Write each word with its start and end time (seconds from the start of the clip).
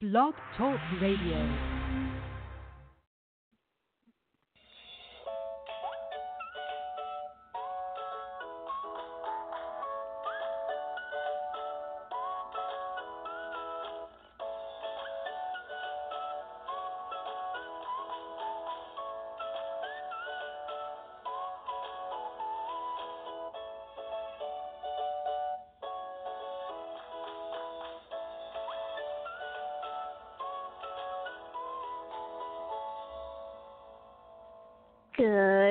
Blog 0.00 0.32
Talk 0.56 0.80
Radio. 0.98 1.69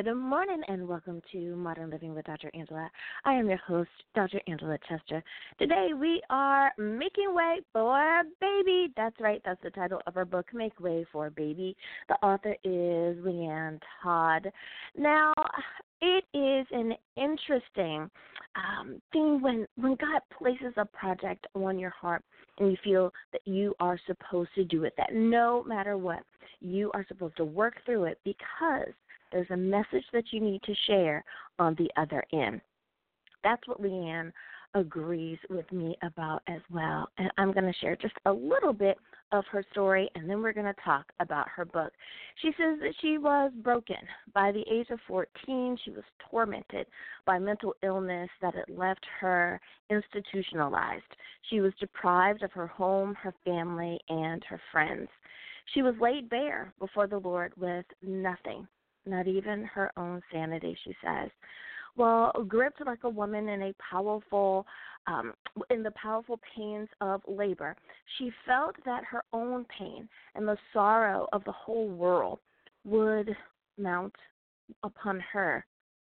Good 0.01 0.13
morning 0.15 0.61
and 0.69 0.87
welcome 0.87 1.21
to 1.33 1.55
Modern 1.57 1.89
Living 1.89 2.15
with 2.15 2.23
Dr. 2.23 2.49
Angela. 2.53 2.89
I 3.25 3.33
am 3.33 3.49
your 3.49 3.57
host, 3.57 3.89
Dr. 4.15 4.39
Angela 4.47 4.77
Chester. 4.87 5.21
Today 5.59 5.89
we 5.93 6.21
are 6.29 6.71
making 6.77 7.35
way 7.35 7.57
for 7.73 7.97
a 7.97 8.23
baby. 8.39 8.93
That's 8.95 9.19
right, 9.19 9.41
that's 9.43 9.61
the 9.61 9.71
title 9.71 9.99
of 10.07 10.15
our 10.15 10.23
book, 10.23 10.45
Make 10.53 10.79
Way 10.79 11.05
for 11.11 11.29
Baby. 11.31 11.75
The 12.07 12.15
author 12.25 12.55
is 12.63 13.17
Leanne 13.25 13.81
Todd. 14.01 14.49
Now, 14.97 15.33
it 15.99 16.23
is 16.33 16.65
an 16.71 16.93
interesting 17.17 18.09
um, 18.55 19.01
thing 19.11 19.41
when 19.41 19.67
when 19.75 19.95
God 19.95 20.21
places 20.37 20.73
a 20.77 20.85
project 20.85 21.45
on 21.55 21.77
your 21.77 21.89
heart 21.89 22.23
and 22.59 22.71
you 22.71 22.77
feel 22.85 23.11
that 23.33 23.41
you 23.43 23.75
are 23.81 23.99
supposed 24.07 24.51
to 24.55 24.63
do 24.63 24.85
it. 24.85 24.93
That 24.95 25.13
no 25.13 25.61
matter 25.67 25.97
what, 25.97 26.23
you 26.61 26.89
are 26.93 27.05
supposed 27.09 27.35
to 27.35 27.43
work 27.43 27.73
through 27.85 28.05
it 28.05 28.19
because 28.23 28.93
there's 29.31 29.49
a 29.51 29.57
message 29.57 30.05
that 30.13 30.25
you 30.31 30.39
need 30.39 30.61
to 30.63 30.73
share 30.87 31.23
on 31.57 31.75
the 31.75 31.89
other 31.97 32.23
end. 32.33 32.61
That's 33.43 33.65
what 33.67 33.81
Leanne 33.81 34.31
agrees 34.75 35.39
with 35.49 35.71
me 35.71 35.97
about 36.03 36.41
as 36.47 36.61
well. 36.71 37.09
And 37.17 37.31
I'm 37.37 37.51
going 37.51 37.65
to 37.65 37.79
share 37.79 37.95
just 37.95 38.13
a 38.25 38.31
little 38.31 38.73
bit 38.73 38.97
of 39.31 39.43
her 39.51 39.63
story 39.71 40.09
and 40.15 40.29
then 40.29 40.41
we're 40.41 40.53
going 40.53 40.65
to 40.65 40.81
talk 40.83 41.05
about 41.19 41.47
her 41.49 41.65
book. 41.65 41.91
She 42.41 42.49
says 42.49 42.79
that 42.81 42.93
she 42.99 43.17
was 43.17 43.51
broken. 43.63 43.97
By 44.33 44.51
the 44.51 44.63
age 44.71 44.87
of 44.89 44.99
14, 45.07 45.77
she 45.83 45.91
was 45.91 46.03
tormented 46.29 46.87
by 47.25 47.39
mental 47.39 47.75
illness 47.83 48.29
that 48.41 48.55
had 48.55 48.69
left 48.75 49.05
her 49.19 49.59
institutionalized. 49.89 51.03
She 51.49 51.61
was 51.61 51.73
deprived 51.79 52.43
of 52.43 52.51
her 52.51 52.67
home, 52.67 53.15
her 53.15 53.33
family, 53.45 53.99
and 54.09 54.43
her 54.45 54.59
friends. 54.71 55.09
She 55.73 55.83
was 55.83 55.95
laid 56.01 56.29
bare 56.29 56.73
before 56.79 57.07
the 57.07 57.19
Lord 57.19 57.53
with 57.55 57.85
nothing 58.01 58.67
not 59.09 59.27
even 59.27 59.63
her 59.65 59.91
own 59.97 60.21
sanity, 60.31 60.77
she 60.83 60.95
says. 61.03 61.29
Well, 61.95 62.31
gripped 62.47 62.85
like 62.85 63.03
a 63.03 63.09
woman 63.09 63.49
in 63.49 63.61
a 63.63 63.73
powerful, 63.73 64.65
um, 65.07 65.33
in 65.69 65.83
the 65.83 65.91
powerful 65.91 66.39
pains 66.55 66.87
of 67.01 67.21
labor, 67.27 67.75
she 68.17 68.31
felt 68.45 68.75
that 68.85 69.03
her 69.03 69.23
own 69.33 69.65
pain 69.77 70.07
and 70.35 70.47
the 70.47 70.57
sorrow 70.71 71.27
of 71.33 71.43
the 71.43 71.51
whole 71.51 71.89
world 71.89 72.39
would 72.85 73.35
mount 73.77 74.15
upon 74.83 75.19
her, 75.33 75.65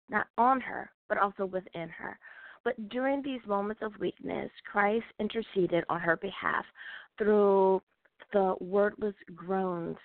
not 0.09 0.27
on 0.37 0.61
her, 0.61 0.89
but 1.07 1.17
also 1.17 1.45
within 1.45 1.89
her. 1.89 2.17
But 2.63 2.89
during 2.89 3.21
these 3.21 3.41
moments 3.45 3.81
of 3.83 3.99
weakness, 3.99 4.49
Christ 4.71 5.05
interceded 5.19 5.83
on 5.87 5.99
her 5.99 6.17
behalf 6.17 6.65
through 7.17 7.81
the 8.33 8.55
wordless 8.59 9.13
groans 9.35 9.97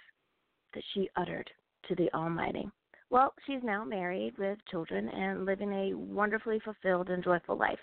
that 0.75 0.83
she 0.93 1.09
uttered 1.17 1.51
to 1.89 1.95
the 1.95 2.13
Almighty. 2.13 2.71
Well, 3.11 3.35
she's 3.45 3.63
now 3.65 3.85
married 3.85 4.39
with 4.39 4.59
children 4.71 5.09
and 5.09 5.45
living 5.45 5.73
a 5.73 5.95
wonderfully 5.95 6.61
fulfilled 6.61 7.11
and 7.11 7.25
joyful 7.25 7.57
life 7.57 7.79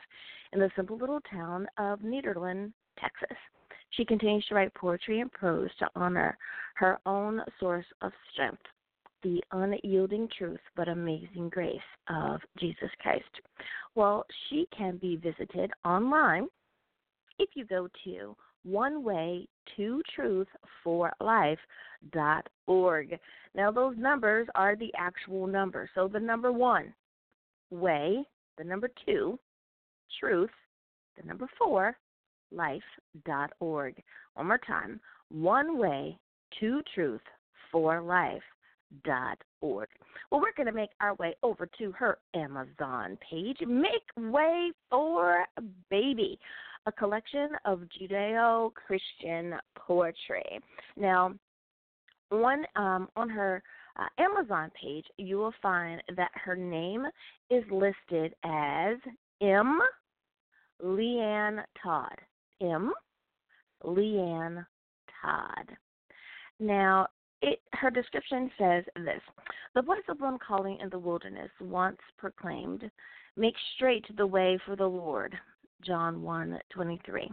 in 0.54 0.60
the 0.60 0.72
simple 0.76 0.98
little 0.98 1.20
town 1.30 1.68
of 1.78 2.00
Nederland, 2.00 2.72
Texas. 2.98 3.38
She 3.90 4.06
continues 4.06 4.46
to 4.46 4.56
write 4.56 4.74
poetry 4.74 5.20
and 5.20 5.32
prose 5.32 5.70
to 5.80 5.90
honor 5.96 6.38
her 6.76 7.00
own 7.06 7.42
source 7.60 7.86
of 8.02 8.14
strength, 8.32 8.62
the 9.22 9.44
unyielding 9.52 10.30
truth 10.38 10.62
but 10.78 10.88
amazing 10.88 11.50
grace 11.50 11.78
of 12.10 12.40
Jesus 12.58 12.90
Christ. 13.02 13.24
Well, 13.96 14.26
she 14.50 14.68
can 14.76 14.96
be 14.96 15.18
visited 15.18 15.72
online 15.84 16.48
if 17.38 17.50
you 17.56 17.66
go 17.66 17.90
to 18.06 18.36
one 18.68 19.04
way 19.04 19.48
to 19.76 20.02
truth 20.14 20.48
for 20.84 21.12
life 21.22 21.60
dot 22.12 22.48
org. 22.68 23.18
Now 23.56 23.72
those 23.72 23.96
numbers 23.98 24.48
are 24.56 24.76
the 24.76 24.92
actual 24.98 25.48
numbers. 25.48 25.90
So 25.96 26.08
the 26.08 26.20
number 26.20 26.52
one, 26.52 26.94
way, 27.72 28.24
the 28.58 28.64
number 28.64 28.90
two, 29.06 29.40
truth, 30.20 30.50
the 31.20 31.28
number 31.28 31.48
four, 31.58 31.98
life 32.52 32.82
dot 33.26 33.52
org. 33.60 33.96
One 34.36 34.48
more 34.48 34.60
time. 34.60 35.00
One 35.30 35.78
way 35.78 36.18
to 36.60 36.82
truth 36.94 37.22
for 37.72 38.02
life 38.02 38.44
dot 39.04 39.38
org. 39.62 39.90
Well, 40.32 40.42
we're 40.42 40.54
going 40.56 40.68
to 40.68 40.74
make 40.74 40.92
our 41.02 41.16
way 41.16 41.36
over 41.44 41.68
to 41.78 41.92
her 41.94 42.20
Amazon 42.34 43.18
page. 43.30 43.58
Make 43.68 44.04
way 44.18 44.72
for 44.90 45.46
baby 45.90 46.40
a 46.88 46.92
collection 46.94 47.50
of 47.66 47.82
Judeo 48.00 48.72
Christian 48.74 49.54
poetry. 49.76 50.60
Now, 50.96 51.34
on 52.32 52.66
um, 52.76 53.10
on 53.16 53.30
her 53.30 53.62
uh, 54.00 54.06
Amazon 54.18 54.72
page, 54.82 55.06
you 55.18 55.38
will 55.38 55.54
find 55.62 56.02
that 56.16 56.32
her 56.34 56.56
name 56.56 57.06
is 57.50 57.64
listed 57.70 58.34
as 58.44 58.96
M. 59.42 59.80
Leanne 60.84 61.64
Todd. 61.84 62.16
M. 62.62 62.92
Leanne 63.84 64.66
Todd. 65.22 65.70
Now, 66.60 67.08
it, 67.42 67.60
her 67.74 67.90
description 67.90 68.50
says 68.58 68.84
this 68.96 69.22
The 69.76 69.82
voice 69.82 69.98
of 70.10 70.22
one 70.22 70.38
calling 70.40 70.80
in 70.82 70.90
the 70.90 71.00
wilderness 71.00 71.52
once 71.60 71.98
proclaimed, 72.18 72.90
Make 73.36 73.56
straight 73.76 74.06
the 74.16 74.26
way 74.26 74.58
for 74.66 74.76
the 74.76 74.88
Lord. 74.88 75.36
John 75.82 76.22
1:23. 76.22 77.30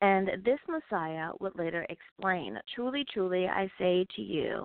And 0.00 0.28
this 0.44 0.58
Messiah 0.68 1.30
would 1.40 1.56
later 1.56 1.86
explain, 1.88 2.60
Truly, 2.74 3.04
truly, 3.04 3.48
I 3.48 3.70
say 3.78 4.06
to 4.16 4.22
you, 4.22 4.64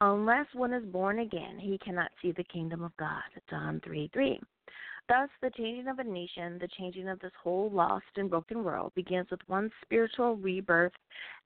unless 0.00 0.46
one 0.54 0.72
is 0.72 0.84
born 0.86 1.18
again, 1.18 1.58
he 1.58 1.76
cannot 1.78 2.10
see 2.22 2.32
the 2.32 2.44
kingdom 2.44 2.82
of 2.82 2.96
God. 2.96 3.22
John 3.48 3.80
3 3.84 4.08
3. 4.12 4.40
Thus, 5.08 5.28
the 5.42 5.50
changing 5.50 5.88
of 5.88 5.98
a 5.98 6.04
nation, 6.04 6.58
the 6.58 6.68
changing 6.78 7.08
of 7.08 7.18
this 7.18 7.32
whole 7.42 7.68
lost 7.70 8.06
and 8.16 8.30
broken 8.30 8.62
world, 8.62 8.92
begins 8.94 9.28
with 9.30 9.40
one 9.48 9.70
spiritual 9.82 10.36
rebirth 10.36 10.92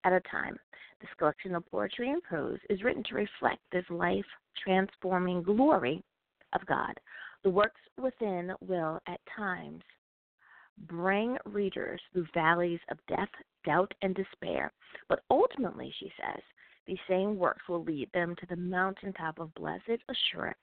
at 0.04 0.12
a 0.12 0.20
time. 0.20 0.58
This 1.00 1.10
collection 1.18 1.54
of 1.54 1.66
poetry 1.70 2.10
and 2.10 2.22
prose 2.22 2.58
is 2.68 2.82
written 2.82 3.02
to 3.04 3.14
reflect 3.14 3.62
this 3.72 3.88
life 3.88 4.26
transforming 4.62 5.42
glory 5.42 6.04
of 6.52 6.64
God. 6.66 6.94
The 7.42 7.50
works 7.50 7.80
within 8.00 8.52
will, 8.60 9.00
at 9.06 9.20
times, 9.34 9.82
bring 10.86 11.36
readers 11.44 12.00
through 12.12 12.26
valleys 12.34 12.80
of 12.90 12.98
death, 13.08 13.28
doubt, 13.64 13.92
and 14.02 14.14
despair. 14.14 14.72
But 15.08 15.20
ultimately, 15.30 15.92
she 15.98 16.12
says, 16.16 16.42
these 16.86 16.98
same 17.08 17.38
works 17.38 17.62
will 17.68 17.82
lead 17.82 18.10
them 18.12 18.36
to 18.36 18.46
the 18.46 18.56
mountaintop 18.56 19.38
of 19.38 19.54
blessed 19.54 20.02
assurance 20.08 20.58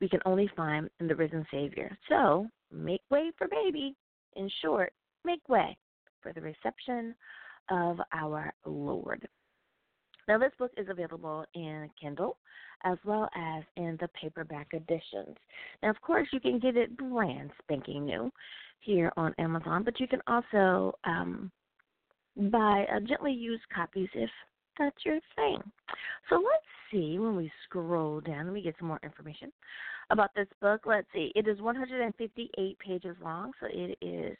we 0.00 0.08
can 0.08 0.20
only 0.26 0.50
find 0.54 0.90
in 1.00 1.08
the 1.08 1.14
risen 1.14 1.46
Savior. 1.50 1.96
So, 2.08 2.46
make 2.70 3.02
way 3.10 3.30
for 3.38 3.48
baby. 3.48 3.94
In 4.36 4.50
short, 4.60 4.92
make 5.24 5.46
way 5.48 5.76
for 6.20 6.32
the 6.32 6.40
reception 6.40 7.14
of 7.70 8.00
our 8.12 8.52
Lord. 8.66 9.26
Now, 10.28 10.38
this 10.38 10.52
book 10.58 10.72
is 10.76 10.88
available 10.88 11.44
in 11.54 11.88
Kindle 12.00 12.36
as 12.84 12.98
well 13.04 13.28
as 13.34 13.62
in 13.76 13.96
the 14.00 14.08
paperback 14.08 14.68
editions. 14.72 15.36
Now, 15.82 15.90
of 15.90 16.00
course, 16.00 16.28
you 16.32 16.40
can 16.40 16.58
get 16.58 16.76
it 16.76 16.96
brand 16.96 17.50
spanking 17.62 18.04
new 18.04 18.32
here 18.82 19.12
on 19.16 19.34
Amazon, 19.38 19.82
but 19.84 19.98
you 20.00 20.06
can 20.06 20.20
also 20.26 20.94
um, 21.04 21.50
buy 22.36 22.86
uh, 22.94 23.00
gently 23.00 23.32
used 23.32 23.62
copies 23.74 24.08
if 24.14 24.30
that's 24.78 25.04
your 25.04 25.18
thing. 25.36 25.58
So 26.28 26.36
let's 26.36 26.66
see 26.90 27.18
when 27.18 27.36
we 27.36 27.50
scroll 27.64 28.20
down. 28.20 28.46
Let 28.46 28.54
me 28.54 28.62
get 28.62 28.74
some 28.78 28.88
more 28.88 29.00
information 29.02 29.52
about 30.10 30.30
this 30.34 30.48
book. 30.60 30.82
Let's 30.86 31.06
see. 31.12 31.32
It 31.34 31.46
is 31.46 31.60
158 31.60 32.78
pages 32.78 33.16
long, 33.22 33.52
so 33.60 33.66
it 33.70 33.96
is 34.00 34.36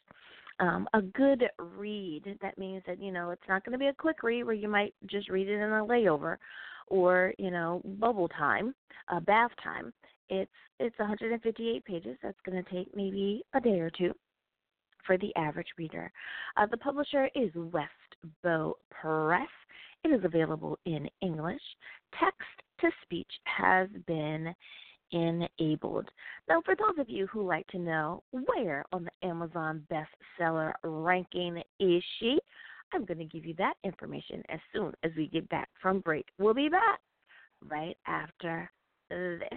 um, 0.60 0.88
a 0.94 1.02
good 1.02 1.44
read. 1.58 2.38
That 2.40 2.58
means 2.58 2.82
that 2.86 3.00
you 3.00 3.12
know 3.12 3.30
it's 3.30 3.42
not 3.48 3.64
going 3.64 3.72
to 3.72 3.78
be 3.78 3.88
a 3.88 3.94
quick 3.94 4.22
read 4.22 4.44
where 4.44 4.54
you 4.54 4.68
might 4.68 4.94
just 5.06 5.28
read 5.28 5.48
it 5.48 5.60
in 5.60 5.70
a 5.70 5.84
layover, 5.84 6.36
or 6.88 7.34
you 7.38 7.50
know 7.50 7.82
bubble 7.98 8.28
time, 8.28 8.74
uh, 9.08 9.20
bath 9.20 9.50
time. 9.62 9.92
It's 10.28 10.50
it's 10.80 10.98
158 10.98 11.84
pages. 11.84 12.16
That's 12.22 12.38
going 12.44 12.62
to 12.62 12.70
take 12.70 12.94
maybe 12.96 13.42
a 13.54 13.60
day 13.60 13.80
or 13.80 13.90
two 13.90 14.14
for 15.06 15.18
the 15.18 15.34
average 15.36 15.68
reader. 15.78 16.10
Uh, 16.56 16.66
the 16.66 16.76
publisher 16.76 17.28
is 17.34 17.50
West 17.54 17.90
Bow 18.42 18.76
Press, 18.90 19.48
It 20.04 20.08
is 20.08 20.24
available 20.24 20.78
in 20.84 21.08
English. 21.20 21.62
Text 22.18 22.38
to 22.80 22.90
speech 23.02 23.30
has 23.44 23.88
been 24.06 24.54
enabled. 25.12 26.08
Now, 26.48 26.62
for 26.64 26.74
those 26.74 26.98
of 26.98 27.08
you 27.08 27.26
who 27.26 27.46
like 27.46 27.66
to 27.68 27.78
know 27.78 28.22
where 28.30 28.84
on 28.92 29.04
the 29.04 29.26
Amazon 29.28 29.86
bestseller 29.90 30.72
ranking 30.82 31.62
is 31.78 32.02
she, 32.18 32.38
I'm 32.92 33.04
going 33.04 33.18
to 33.18 33.24
give 33.24 33.44
you 33.44 33.54
that 33.58 33.74
information 33.84 34.42
as 34.48 34.60
soon 34.74 34.92
as 35.02 35.12
we 35.16 35.28
get 35.28 35.48
back 35.48 35.68
from 35.80 36.00
break. 36.00 36.26
We'll 36.38 36.54
be 36.54 36.68
back 36.68 37.00
right 37.68 37.96
after 38.06 38.70
this. 39.10 39.48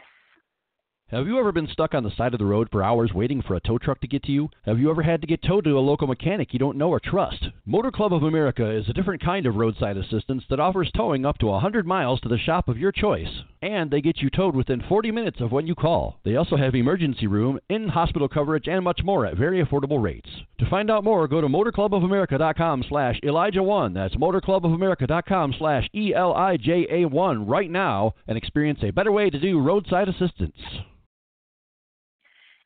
Have 1.10 1.28
you 1.28 1.38
ever 1.38 1.52
been 1.52 1.68
stuck 1.68 1.94
on 1.94 2.04
the 2.04 2.10
side 2.10 2.34
of 2.34 2.40
the 2.40 2.48
road 2.48 2.68
for 2.72 2.82
hours 2.82 3.14
waiting 3.14 3.40
for 3.44 3.54
a 3.54 3.60
tow 3.60 3.78
truck 3.78 4.02
to 4.02 4.08
get 4.08 4.24
to 4.24 4.32
you? 4.32 4.50
Have 4.66 4.80
you 4.80 4.90
ever 4.90 5.04
had 5.04 5.22
to 5.22 5.28
get 5.28 5.44
towed 5.44 5.66
to 5.66 5.78
a 5.78 5.80
local 5.80 6.08
mechanic 6.08 6.52
you 6.52 6.58
don't 6.58 6.80
know 6.80 6.90
or 6.90 7.00
trust? 7.00 7.50
Motor 7.64 7.92
Club 7.92 8.12
of 8.12 8.24
America 8.24 8.68
is 8.72 8.90
a 8.90 8.94
different 8.94 9.24
kind 9.24 9.46
of 9.46 9.56
roadside 9.56 9.98
assistance 9.98 10.44
that 10.50 10.60
offers 10.60 10.90
towing 10.98 11.24
up 11.24 11.38
to 11.38 11.46
100 11.46 11.86
miles 11.86 12.20
to 12.22 12.28
the 12.28 12.40
shop 12.40 12.68
of 12.68 12.80
your 12.80 12.92
choice. 12.92 13.44
And 13.66 13.90
they 13.90 14.00
get 14.00 14.22
you 14.22 14.30
towed 14.30 14.56
within 14.56 14.84
40 14.88 15.10
minutes 15.10 15.42
of 15.42 15.52
when 15.52 15.66
you 15.66 15.74
call. 15.74 16.20
They 16.24 16.36
also 16.36 16.56
have 16.56 16.76
emergency 16.76 17.26
room, 17.26 17.58
in 17.68 17.88
hospital 17.90 18.30
coverage, 18.30 18.68
and 18.68 18.84
much 18.84 19.02
more 19.04 19.26
at 19.26 19.38
very 19.38 19.66
affordable 19.66 20.00
rates. 20.00 20.30
To 20.60 20.70
find 20.70 20.92
out 20.92 21.04
more, 21.04 21.28
go 21.28 21.42
to 21.42 21.48
motorclubofamerica.com 21.48 22.86
slash 22.88 23.20
Elijah1. 23.24 23.96
That's 23.96 24.14
motorclubofamerica.com 24.18 25.56
slash 25.58 25.90
E-L-I-J-A-1 25.96 27.50
right 27.50 27.72
now 27.72 28.14
and 28.28 28.38
experience 28.38 28.82
a 28.84 28.92
better 28.92 29.12
way 29.12 29.32
to 29.32 29.40
do 29.40 29.60
roadside 29.60 30.10
assistance. 30.10 30.54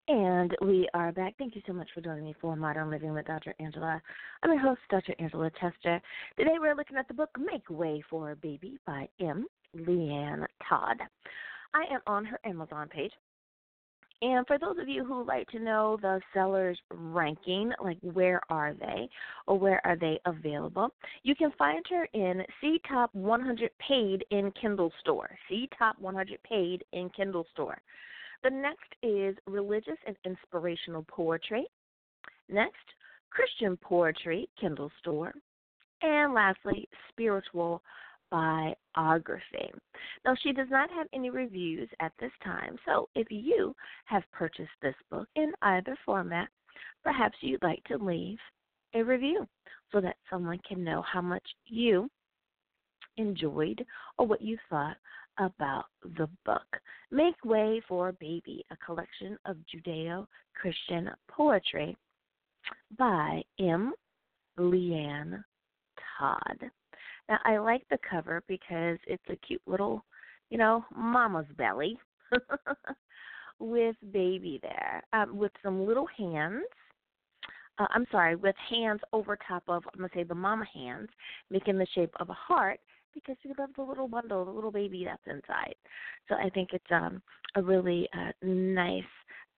And 0.09 0.57
we 0.63 0.89
are 0.95 1.11
back. 1.11 1.35
Thank 1.37 1.55
you 1.55 1.61
so 1.67 1.73
much 1.73 1.87
for 1.93 2.01
joining 2.01 2.23
me 2.23 2.33
for 2.41 2.55
Modern 2.55 2.89
Living 2.89 3.13
with 3.13 3.27
Dr. 3.27 3.53
Angela. 3.59 4.01
I'm 4.41 4.49
your 4.49 4.59
host, 4.59 4.81
Dr. 4.89 5.13
Angela 5.19 5.51
Chester. 5.61 6.01
Today 6.35 6.55
we're 6.59 6.75
looking 6.75 6.97
at 6.97 7.07
the 7.07 7.13
book 7.13 7.29
Make 7.37 7.69
Way 7.69 8.03
for 8.09 8.31
a 8.31 8.35
Baby 8.35 8.79
by 8.87 9.07
M. 9.19 9.45
Leanne 9.77 10.47
Todd. 10.67 10.97
I 11.75 11.83
am 11.93 11.99
on 12.07 12.25
her 12.25 12.39
Amazon 12.43 12.87
page. 12.87 13.11
And 14.23 14.47
for 14.47 14.57
those 14.57 14.79
of 14.81 14.89
you 14.89 15.05
who 15.05 15.23
like 15.23 15.47
to 15.49 15.59
know 15.59 15.99
the 16.01 16.19
seller's 16.33 16.79
ranking, 16.91 17.71
like 17.79 17.99
where 18.01 18.41
are 18.49 18.73
they 18.73 19.07
or 19.45 19.59
where 19.59 19.79
are 19.85 19.95
they 19.95 20.19
available, 20.25 20.89
you 21.21 21.35
can 21.35 21.51
find 21.55 21.85
her 21.87 22.07
in 22.13 22.41
C 22.61 22.81
Top 22.89 23.13
100 23.13 23.69
Paid 23.87 24.25
in 24.31 24.51
Kindle 24.59 24.91
Store. 25.01 25.29
C 25.47 25.69
Top 25.77 25.99
100 25.99 26.41
Paid 26.41 26.83
in 26.93 27.11
Kindle 27.15 27.45
Store. 27.53 27.77
The 28.43 28.49
next 28.49 28.95
is 29.03 29.35
religious 29.47 29.97
and 30.07 30.15
inspirational 30.25 31.05
poetry. 31.09 31.67
Next, 32.47 32.77
Christian 33.29 33.77
poetry, 33.77 34.49
Kindle 34.59 34.91
Store. 34.99 35.33
And 36.01 36.33
lastly, 36.33 36.87
spiritual 37.09 37.81
biography. 38.31 39.71
Now, 40.23 40.35
she 40.41 40.53
does 40.53 40.69
not 40.69 40.89
have 40.91 41.07
any 41.13 41.29
reviews 41.29 41.89
at 41.99 42.13
this 42.19 42.31
time, 42.43 42.77
so 42.85 43.09
if 43.15 43.27
you 43.29 43.75
have 44.05 44.23
purchased 44.31 44.69
this 44.81 44.95
book 45.09 45.27
in 45.35 45.51
either 45.61 45.97
format, 46.05 46.47
perhaps 47.03 47.37
you'd 47.41 47.63
like 47.63 47.83
to 47.85 47.97
leave 47.97 48.37
a 48.93 49.03
review 49.03 49.47
so 49.91 49.99
that 50.01 50.17
someone 50.29 50.59
can 50.67 50.83
know 50.83 51.01
how 51.01 51.21
much 51.21 51.43
you 51.65 52.09
enjoyed 53.17 53.85
or 54.17 54.25
what 54.25 54.41
you 54.41 54.57
thought 54.69 54.95
about 55.39 55.85
the 56.17 56.29
book. 56.45 56.65
Make 57.11 57.43
Way 57.43 57.81
for 57.87 58.11
Baby, 58.13 58.63
a 58.71 58.77
collection 58.77 59.37
of 59.45 59.57
Judeo 59.73 60.27
Christian 60.59 61.09
poetry 61.29 61.95
by 62.97 63.41
M. 63.59 63.93
Leanne 64.59 65.43
Todd. 66.17 66.69
Now, 67.27 67.39
I 67.45 67.57
like 67.57 67.83
the 67.89 67.97
cover 68.09 68.43
because 68.47 68.97
it's 69.07 69.23
a 69.29 69.35
cute 69.37 69.61
little, 69.65 70.03
you 70.49 70.57
know, 70.57 70.83
mama's 70.95 71.45
belly 71.57 71.97
with 73.59 73.95
baby 74.11 74.59
there, 74.61 75.03
um, 75.13 75.37
with 75.37 75.51
some 75.63 75.85
little 75.85 76.07
hands. 76.17 76.63
Uh, 77.77 77.87
I'm 77.91 78.05
sorry, 78.11 78.35
with 78.35 78.55
hands 78.69 78.99
over 79.13 79.37
top 79.47 79.63
of, 79.67 79.83
I'm 79.93 79.99
going 79.99 80.09
to 80.09 80.15
say 80.15 80.23
the 80.23 80.35
mama 80.35 80.65
hands, 80.73 81.09
making 81.49 81.77
the 81.77 81.87
shape 81.95 82.13
of 82.19 82.29
a 82.29 82.33
heart, 82.33 82.79
because 83.13 83.35
we 83.43 83.53
love 83.57 83.69
the 83.75 83.83
little 83.83 84.07
bundle, 84.07 84.45
the 84.45 84.51
little 84.51 84.71
baby 84.71 85.05
that's 85.05 85.21
inside. 85.27 85.75
So 86.27 86.35
I 86.35 86.49
think 86.49 86.69
it's 86.73 86.91
um 86.91 87.21
a 87.55 87.61
really 87.61 88.07
uh, 88.13 88.31
nice 88.43 89.03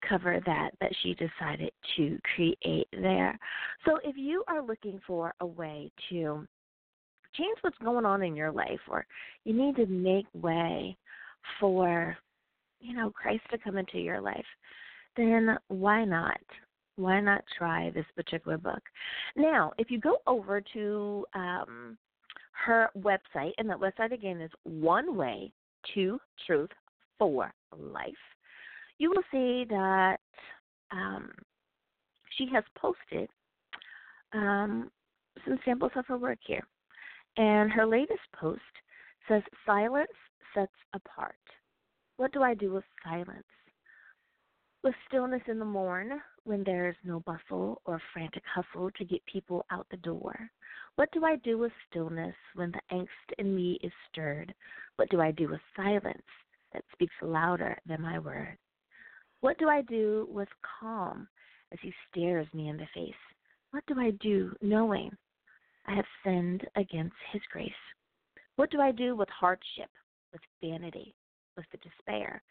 cover 0.08 0.40
that 0.46 0.70
that 0.80 0.92
she 1.02 1.14
decided 1.14 1.72
to 1.96 2.18
create 2.34 2.88
there. 2.92 3.38
So 3.84 3.98
if 4.04 4.16
you 4.16 4.44
are 4.48 4.62
looking 4.62 5.00
for 5.06 5.34
a 5.40 5.46
way 5.46 5.90
to 6.10 6.46
change 7.34 7.58
what's 7.62 7.78
going 7.78 8.04
on 8.04 8.22
in 8.22 8.36
your 8.36 8.52
life 8.52 8.80
or 8.88 9.06
you 9.44 9.54
need 9.54 9.76
to 9.76 9.86
make 9.86 10.26
way 10.34 10.96
for 11.58 12.16
you 12.80 12.94
know 12.94 13.10
Christ 13.10 13.42
to 13.50 13.58
come 13.58 13.76
into 13.76 13.98
your 13.98 14.20
life, 14.20 14.44
then 15.16 15.58
why 15.68 16.04
not? 16.04 16.40
Why 16.96 17.20
not 17.20 17.42
try 17.56 17.90
this 17.90 18.04
particular 18.14 18.58
book? 18.58 18.82
Now, 19.34 19.72
if 19.78 19.90
you 19.90 19.98
go 19.98 20.18
over 20.26 20.62
to 20.74 21.24
um, 21.34 21.96
her 22.64 22.90
website, 22.98 23.52
and 23.58 23.68
that 23.68 23.78
website 23.78 24.12
again 24.12 24.40
is 24.40 24.50
One 24.64 25.16
Way 25.16 25.52
to 25.94 26.18
Truth 26.46 26.70
for 27.18 27.52
Life. 27.76 28.12
You 28.98 29.10
will 29.10 29.22
see 29.30 29.64
that 29.68 30.18
um, 30.90 31.30
she 32.36 32.46
has 32.52 32.64
posted 32.76 33.28
um, 34.32 34.90
some 35.44 35.58
samples 35.64 35.92
of 35.96 36.06
her 36.06 36.16
work 36.16 36.38
here. 36.46 36.62
And 37.36 37.72
her 37.72 37.86
latest 37.86 38.20
post 38.38 38.60
says, 39.28 39.42
Silence 39.66 40.08
sets 40.54 40.72
apart. 40.94 41.34
What 42.16 42.32
do 42.32 42.42
I 42.42 42.54
do 42.54 42.72
with 42.72 42.84
silence? 43.02 43.42
With 44.84 44.94
stillness 45.08 45.42
in 45.48 45.58
the 45.58 45.64
morn, 45.64 46.20
when 46.44 46.64
there 46.64 46.88
is 46.88 46.96
no 47.04 47.20
bustle 47.20 47.80
or 47.84 48.00
frantic 48.12 48.42
hustle 48.52 48.90
to 48.92 49.04
get 49.04 49.24
people 49.26 49.64
out 49.70 49.86
the 49.90 49.96
door. 49.98 50.50
What 50.96 51.10
do 51.12 51.24
I 51.24 51.36
do 51.36 51.58
with 51.58 51.72
stillness 51.88 52.34
when 52.54 52.72
the 52.72 52.96
angst 52.96 53.38
in 53.38 53.54
me 53.54 53.78
is 53.82 53.92
stirred? 54.10 54.52
What 54.96 55.08
do 55.10 55.20
I 55.20 55.30
do 55.30 55.48
with 55.48 55.60
silence 55.76 56.22
that 56.72 56.84
speaks 56.92 57.14
louder 57.22 57.78
than 57.86 58.02
my 58.02 58.18
word? 58.18 58.58
What 59.40 59.58
do 59.58 59.68
I 59.68 59.82
do 59.82 60.28
with 60.30 60.48
calm 60.80 61.28
as 61.72 61.78
he 61.82 61.92
stares 62.10 62.46
me 62.52 62.68
in 62.68 62.76
the 62.76 62.88
face? 62.94 63.14
What 63.70 63.84
do 63.86 63.98
I 63.98 64.10
do 64.20 64.54
knowing 64.60 65.10
I 65.86 65.94
have 65.94 66.04
sinned 66.24 66.66
against 66.76 67.16
his 67.32 67.42
grace? 67.50 67.72
What 68.56 68.70
do 68.70 68.80
I 68.80 68.92
do 68.92 69.16
with 69.16 69.28
hardship, 69.30 69.90
with 70.32 70.42
vanity, 70.62 71.14
with 71.56 71.66
the 71.72 71.78
despair? 71.78 72.42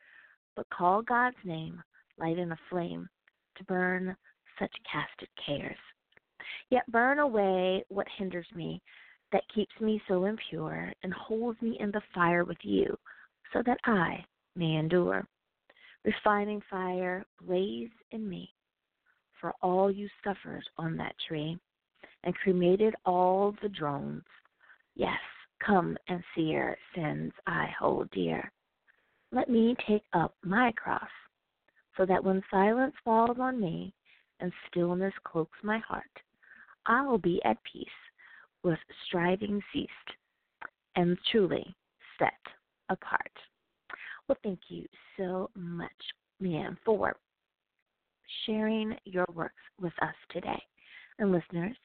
But 0.55 0.69
call 0.69 1.01
God's 1.01 1.37
name, 1.45 1.81
light 2.17 2.39
in 2.39 2.51
a 2.51 2.59
flame, 2.69 3.07
to 3.57 3.63
burn 3.65 4.15
such 4.59 4.71
casted 4.91 5.29
cares. 5.45 5.77
Yet 6.69 6.89
burn 6.91 7.19
away 7.19 7.83
what 7.89 8.07
hinders 8.17 8.47
me, 8.55 8.81
that 9.31 9.43
keeps 9.53 9.73
me 9.79 10.01
so 10.07 10.25
impure, 10.25 10.91
and 11.03 11.13
holds 11.13 11.61
me 11.61 11.77
in 11.79 11.91
the 11.91 12.01
fire 12.13 12.43
with 12.43 12.57
you, 12.63 12.97
so 13.53 13.61
that 13.65 13.79
I 13.85 14.25
may 14.55 14.75
endure. 14.75 15.25
Refining 16.03 16.61
fire, 16.69 17.25
blaze 17.41 17.91
in 18.11 18.27
me, 18.27 18.53
for 19.39 19.53
all 19.61 19.91
you 19.91 20.09
suffered 20.23 20.63
on 20.77 20.97
that 20.97 21.15
tree, 21.27 21.57
and 22.23 22.35
cremated 22.35 22.93
all 23.05 23.55
the 23.61 23.69
drones. 23.69 24.23
Yes, 24.95 25.19
come 25.65 25.97
and 26.07 26.23
sear 26.35 26.77
sins 26.95 27.31
I 27.47 27.67
hold 27.79 28.09
dear. 28.11 28.51
Let 29.31 29.49
me 29.49 29.75
take 29.87 30.03
up 30.13 30.35
my 30.43 30.71
cross, 30.73 31.09
so 31.97 32.05
that 32.05 32.23
when 32.23 32.41
silence 32.49 32.95
falls 33.03 33.37
on 33.39 33.59
me 33.59 33.93
and 34.39 34.51
stillness 34.69 35.13
cloaks 35.23 35.57
my 35.63 35.77
heart, 35.79 36.03
I'll 36.85 37.17
be 37.17 37.41
at 37.45 37.57
peace 37.63 37.87
with 38.63 38.79
striving 39.05 39.61
ceased 39.73 39.89
and 40.95 41.17
truly 41.31 41.75
set 42.17 42.33
apart. 42.89 43.31
Well, 44.27 44.37
thank 44.43 44.59
you 44.69 44.85
so 45.17 45.49
much, 45.55 45.91
Leanne, 46.41 46.77
for 46.85 47.15
sharing 48.45 48.95
your 49.05 49.25
works 49.33 49.55
with 49.79 49.93
us 50.01 50.15
today. 50.31 50.61
And 51.19 51.31
listeners, 51.31 51.75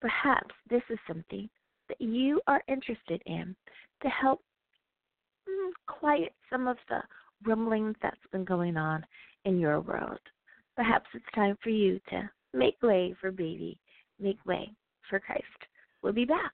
perhaps 0.00 0.54
this 0.68 0.82
is 0.88 0.98
something 1.06 1.48
that 1.88 2.00
you 2.00 2.40
are 2.46 2.62
interested 2.68 3.22
in 3.26 3.54
to 4.02 4.08
help 4.08 4.42
mm, 5.48 5.70
quiet 5.86 6.32
some 6.50 6.68
of 6.68 6.76
the 6.88 7.00
rumblings 7.44 7.96
that's 8.02 8.16
been 8.32 8.44
going 8.44 8.76
on 8.76 9.04
in 9.44 9.58
your 9.58 9.80
world. 9.80 10.20
Perhaps 10.76 11.06
it's 11.14 11.24
time 11.34 11.56
for 11.62 11.70
you 11.70 12.00
to 12.10 12.28
make 12.52 12.80
way 12.82 13.14
for 13.20 13.30
baby 13.30 13.78
make 14.20 14.44
way 14.46 14.70
for 15.08 15.18
Christ. 15.18 15.44
We'll 16.02 16.12
be 16.12 16.24
back 16.24 16.52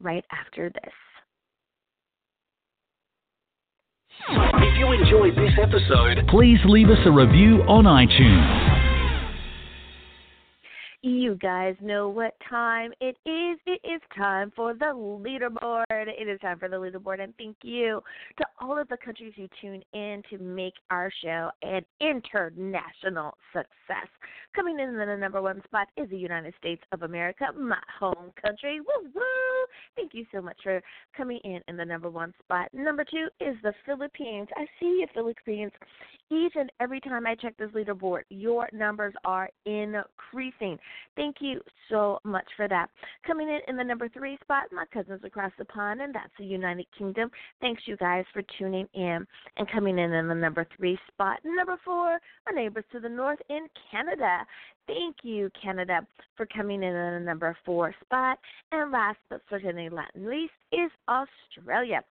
right 0.00 0.24
after 0.30 0.70
this. 0.70 0.92
If 4.28 4.78
you 4.78 4.92
enjoyed 4.92 5.36
this 5.36 5.52
episode, 5.62 6.26
please 6.28 6.58
leave 6.64 6.88
us 6.88 6.98
a 7.04 7.10
review 7.10 7.62
on 7.68 7.84
iTunes. 7.84 8.65
You 11.06 11.36
guys 11.36 11.76
know 11.80 12.08
what 12.08 12.34
time 12.50 12.90
it 13.00 13.16
is. 13.24 13.60
It 13.64 13.80
is 13.84 14.00
time 14.18 14.52
for 14.56 14.74
the 14.74 14.86
leaderboard. 14.86 15.84
It 15.88 16.26
is 16.26 16.40
time 16.40 16.58
for 16.58 16.68
the 16.68 16.78
leaderboard, 16.78 17.22
and 17.22 17.32
thank 17.38 17.58
you 17.62 18.02
to 18.38 18.44
all 18.60 18.76
of 18.76 18.88
the 18.88 18.96
countries 18.96 19.32
who 19.36 19.46
tune 19.60 19.84
in 19.92 20.24
to 20.30 20.38
make 20.38 20.74
our 20.90 21.08
show 21.22 21.50
an 21.62 21.82
international 22.00 23.38
success. 23.52 24.08
Coming 24.56 24.80
in 24.80 24.88
in 24.88 24.96
the 24.96 25.16
number 25.16 25.40
one 25.40 25.62
spot 25.62 25.86
is 25.96 26.10
the 26.10 26.18
United 26.18 26.54
States 26.58 26.82
of 26.90 27.02
America, 27.02 27.44
my 27.56 27.78
home 28.00 28.32
country. 28.44 28.80
Woo 28.80 29.10
woo! 29.14 29.66
Thank 29.94 30.12
you 30.12 30.26
so 30.34 30.42
much 30.42 30.56
for 30.64 30.82
coming 31.16 31.38
in 31.44 31.60
in 31.68 31.76
the 31.76 31.84
number 31.84 32.10
one 32.10 32.34
spot. 32.42 32.68
Number 32.72 33.04
two 33.04 33.28
is 33.38 33.54
the 33.62 33.74
Philippines. 33.84 34.48
I 34.56 34.66
see 34.80 34.98
you, 35.00 35.06
Philippines. 35.14 35.70
Each 36.32 36.54
and 36.56 36.72
every 36.80 37.00
time 37.00 37.24
I 37.24 37.36
check 37.36 37.56
this 37.56 37.70
leaderboard, 37.70 38.22
your 38.28 38.68
numbers 38.72 39.14
are 39.24 39.48
increasing. 39.66 40.76
Thank 41.16 41.36
you 41.40 41.60
so 41.88 42.18
much 42.24 42.46
for 42.56 42.68
that. 42.68 42.88
Coming 43.26 43.48
in 43.48 43.60
in 43.68 43.76
the 43.76 43.84
number 43.84 44.08
three 44.08 44.38
spot, 44.42 44.64
my 44.72 44.84
cousins 44.92 45.20
across 45.24 45.52
the 45.58 45.64
pond, 45.64 46.00
and 46.00 46.14
that's 46.14 46.32
the 46.38 46.44
United 46.44 46.86
Kingdom. 46.96 47.30
Thanks, 47.60 47.82
you 47.86 47.96
guys, 47.96 48.24
for 48.32 48.42
tuning 48.58 48.88
in 48.94 49.26
and 49.56 49.70
coming 49.70 49.98
in 49.98 50.12
in 50.12 50.28
the 50.28 50.34
number 50.34 50.66
three 50.76 50.98
spot. 51.08 51.38
Number 51.44 51.78
four, 51.84 52.18
our 52.46 52.52
neighbors 52.54 52.84
to 52.92 53.00
the 53.00 53.08
north 53.08 53.40
in 53.48 53.66
Canada. 53.90 54.44
Thank 54.86 55.16
you, 55.22 55.50
Canada, 55.60 56.06
for 56.36 56.46
coming 56.46 56.82
in 56.82 56.94
in 56.94 57.14
the 57.14 57.20
number 57.20 57.56
four 57.64 57.94
spot. 58.04 58.38
And 58.72 58.92
last 58.92 59.18
but 59.28 59.40
certainly 59.50 59.88
not 59.88 60.10
least 60.14 60.52
is 60.72 60.90
Australia. 61.08 62.02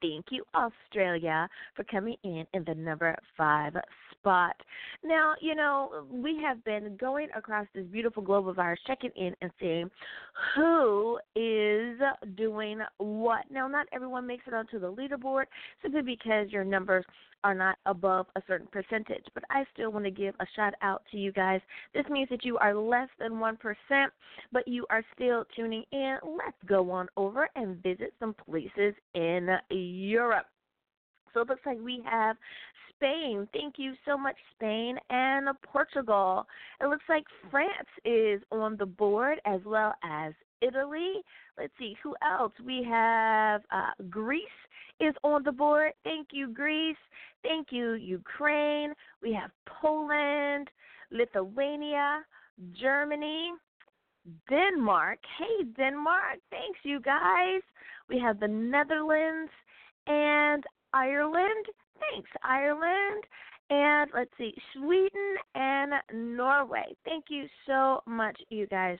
Thank 0.00 0.26
you, 0.30 0.44
Australia, 0.54 1.48
for 1.74 1.84
coming 1.84 2.16
in 2.22 2.46
in 2.54 2.64
the 2.64 2.74
number 2.74 3.16
five 3.36 3.74
spot. 4.12 4.56
Now, 5.04 5.34
you 5.40 5.54
know, 5.54 6.06
we 6.10 6.40
have 6.42 6.64
been 6.64 6.96
going 6.96 7.28
across 7.36 7.66
this 7.74 7.86
beautiful 7.86 8.22
globe 8.22 8.48
of 8.48 8.58
ours, 8.58 8.80
checking 8.86 9.10
in 9.16 9.34
and 9.40 9.50
seeing 9.60 9.90
who 10.54 11.18
is 11.34 11.98
doing 12.36 12.80
what. 12.98 13.44
Now, 13.50 13.68
not 13.68 13.86
everyone 13.92 14.26
makes 14.26 14.46
it 14.46 14.54
onto 14.54 14.78
the 14.78 14.92
leaderboard 14.92 15.44
simply 15.82 16.02
because 16.02 16.50
your 16.50 16.64
numbers 16.64 17.04
are 17.44 17.54
not 17.54 17.78
above 17.86 18.26
a 18.36 18.42
certain 18.46 18.66
percentage. 18.68 19.24
But 19.34 19.44
I 19.50 19.64
still 19.72 19.92
want 19.92 20.04
to 20.04 20.10
give 20.10 20.34
a 20.40 20.46
shout 20.56 20.74
out 20.82 21.02
to 21.10 21.16
you 21.16 21.32
guys. 21.32 21.60
This 21.94 22.04
means 22.10 22.28
that 22.30 22.44
you 22.44 22.58
are 22.58 22.74
less 22.74 23.08
than 23.18 23.34
1%, 23.34 23.56
but 24.52 24.66
you 24.66 24.86
are 24.90 25.04
still 25.14 25.44
tuning 25.54 25.84
in. 25.92 26.18
Let's 26.24 26.56
go 26.66 26.90
on 26.90 27.08
over 27.16 27.48
and 27.54 27.82
visit 27.82 28.12
some 28.18 28.34
places 28.34 28.94
in 29.14 29.48
Europe. 29.70 30.46
So 31.32 31.40
it 31.40 31.48
looks 31.48 31.66
like 31.66 31.78
we 31.82 32.02
have 32.04 32.36
Spain. 32.94 33.48
Thank 33.52 33.74
you 33.78 33.94
so 34.04 34.16
much, 34.16 34.36
Spain, 34.56 34.96
and 35.10 35.48
Portugal. 35.62 36.46
It 36.80 36.86
looks 36.86 37.04
like 37.08 37.24
France 37.50 37.88
is 38.04 38.42
on 38.50 38.76
the 38.76 38.86
board 38.86 39.40
as 39.44 39.60
well 39.64 39.94
as 40.02 40.32
Italy. 40.60 41.14
Let's 41.56 41.72
see 41.78 41.96
who 42.02 42.14
else. 42.28 42.52
We 42.64 42.84
have 42.88 43.62
uh, 43.70 43.90
Greece 44.10 44.42
is 45.00 45.14
on 45.22 45.42
the 45.44 45.52
board. 45.52 45.92
Thank 46.04 46.28
you, 46.32 46.52
Greece. 46.52 46.96
Thank 47.42 47.68
you, 47.70 47.92
Ukraine. 47.92 48.94
We 49.22 49.32
have 49.32 49.50
Poland, 49.80 50.68
Lithuania, 51.10 52.20
Germany, 52.80 53.52
Denmark. 54.50 55.18
Hey, 55.38 55.64
Denmark. 55.76 56.38
Thanks, 56.50 56.80
you 56.82 57.00
guys. 57.00 57.62
We 58.08 58.18
have 58.18 58.40
the 58.40 58.48
Netherlands 58.48 59.52
and 60.06 60.64
Ireland. 60.92 61.66
Thanks, 62.10 62.30
Ireland. 62.42 63.24
And 63.70 64.10
let's 64.14 64.30
see, 64.38 64.54
Sweden 64.74 65.36
and 65.54 65.92
Norway. 66.36 66.96
Thank 67.04 67.26
you 67.28 67.46
so 67.66 68.00
much, 68.06 68.38
you 68.48 68.66
guys, 68.66 68.98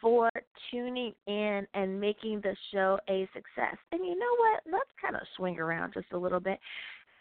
for 0.00 0.28
tuning 0.70 1.14
in 1.26 1.66
and 1.72 1.98
making 1.98 2.42
the 2.42 2.54
show 2.72 2.98
a 3.08 3.26
success. 3.32 3.76
And 3.92 4.04
you 4.04 4.18
know 4.18 4.36
what? 4.38 4.60
Let's 4.70 4.90
kind 5.00 5.16
of 5.16 5.22
swing 5.36 5.58
around 5.58 5.94
just 5.94 6.12
a 6.12 6.18
little 6.18 6.40
bit. 6.40 6.58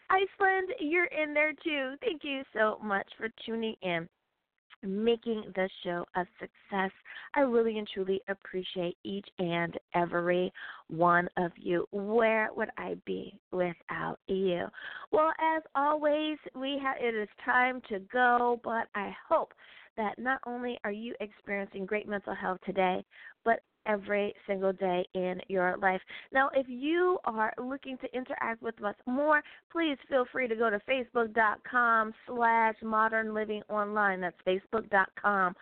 Iceland, 0.09 0.69
you're 0.79 1.05
in 1.05 1.33
there 1.33 1.53
too. 1.53 1.93
Thank 2.01 2.23
you 2.23 2.43
so 2.53 2.77
much 2.83 3.07
for 3.17 3.29
tuning 3.45 3.75
in 3.81 4.09
making 4.83 5.43
the 5.55 5.69
show 5.83 6.05
a 6.15 6.25
success. 6.39 6.91
I 7.35 7.41
really 7.41 7.77
and 7.77 7.87
truly 7.93 8.21
appreciate 8.27 8.97
each 9.03 9.27
and 9.39 9.77
every 9.95 10.51
one 10.87 11.27
of 11.37 11.51
you. 11.55 11.87
Where 11.91 12.49
would 12.55 12.69
I 12.77 12.95
be 13.05 13.39
without 13.51 14.19
you? 14.27 14.67
Well, 15.11 15.31
as 15.55 15.63
always, 15.75 16.37
we 16.55 16.79
have 16.83 16.97
it 16.99 17.15
is 17.15 17.29
time 17.45 17.81
to 17.89 17.99
go, 18.11 18.59
but 18.63 18.87
I 18.95 19.13
hope 19.29 19.53
that 19.97 20.17
not 20.17 20.39
only 20.45 20.79
are 20.83 20.91
you 20.91 21.13
experiencing 21.19 21.85
great 21.85 22.07
mental 22.07 22.35
health 22.35 22.59
today, 22.65 23.03
but 23.45 23.61
every 23.85 24.33
single 24.47 24.73
day 24.73 25.05
in 25.13 25.39
your 25.47 25.77
life. 25.77 26.01
Now, 26.31 26.49
if 26.55 26.67
you 26.69 27.19
are 27.25 27.53
looking 27.57 27.97
to 27.99 28.15
interact 28.15 28.61
with 28.61 28.81
us 28.83 28.95
more, 29.05 29.41
please 29.71 29.97
feel 30.09 30.25
free 30.31 30.47
to 30.47 30.55
go 30.55 30.69
to 30.69 30.79
facebook.com 30.89 32.13
slash 32.27 32.75
modern 32.81 33.33
living 33.33 33.61
online. 33.69 34.21
That's 34.21 34.37
facebook.com 34.47 35.55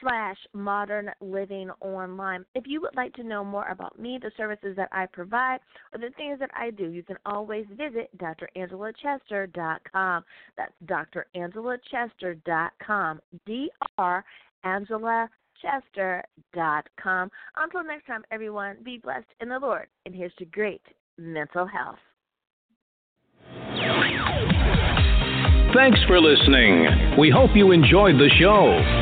slash 0.00 0.36
modern 0.52 1.10
living 1.20 1.70
online. 1.80 2.44
If 2.54 2.64
you 2.66 2.80
would 2.80 2.96
like 2.96 3.12
to 3.14 3.22
know 3.22 3.44
more 3.44 3.68
about 3.68 3.96
me, 3.98 4.18
the 4.20 4.32
services 4.36 4.76
that 4.76 4.90
I 4.92 5.06
provide, 5.06 5.60
or 5.92 6.00
the 6.00 6.10
things 6.16 6.38
that 6.40 6.50
I 6.54 6.70
do, 6.70 6.90
you 6.90 7.02
can 7.02 7.16
always 7.24 7.64
visit 7.70 8.10
drangela.chester.com. 8.18 10.24
That's 10.56 10.74
drangela.chester.com. 10.86 13.20
D-R 13.46 14.24
Angela 14.64 15.28
chester.com. 15.62 17.30
Until 17.56 17.84
next 17.84 18.06
time, 18.06 18.22
everyone, 18.30 18.76
be 18.84 18.98
blessed 18.98 19.26
in 19.40 19.48
the 19.48 19.58
Lord, 19.58 19.86
and 20.04 20.14
here's 20.14 20.34
to 20.38 20.44
great 20.44 20.82
mental 21.16 21.66
health. 21.66 21.98
Thanks 25.74 25.98
for 26.06 26.20
listening. 26.20 27.16
We 27.18 27.30
hope 27.30 27.50
you 27.54 27.72
enjoyed 27.72 28.16
the 28.16 28.28
show. 28.38 29.01